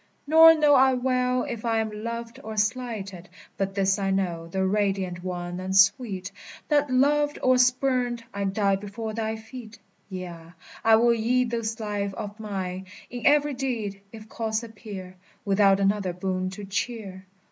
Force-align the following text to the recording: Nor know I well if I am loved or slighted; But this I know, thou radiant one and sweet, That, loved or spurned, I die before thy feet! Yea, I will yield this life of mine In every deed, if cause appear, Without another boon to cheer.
Nor 0.25 0.55
know 0.55 0.73
I 0.73 0.95
well 0.95 1.43
if 1.43 1.63
I 1.63 1.77
am 1.77 1.91
loved 2.03 2.39
or 2.43 2.57
slighted; 2.57 3.29
But 3.55 3.75
this 3.75 3.99
I 3.99 4.09
know, 4.09 4.47
thou 4.47 4.61
radiant 4.61 5.23
one 5.23 5.59
and 5.59 5.77
sweet, 5.77 6.31
That, 6.69 6.89
loved 6.89 7.37
or 7.43 7.59
spurned, 7.59 8.23
I 8.33 8.45
die 8.45 8.77
before 8.77 9.13
thy 9.13 9.35
feet! 9.35 9.77
Yea, 10.09 10.53
I 10.83 10.95
will 10.95 11.13
yield 11.13 11.51
this 11.51 11.79
life 11.79 12.15
of 12.15 12.39
mine 12.39 12.87
In 13.11 13.27
every 13.27 13.53
deed, 13.53 14.01
if 14.11 14.27
cause 14.27 14.63
appear, 14.63 15.17
Without 15.45 15.79
another 15.79 16.13
boon 16.13 16.49
to 16.49 16.65
cheer. 16.65 17.27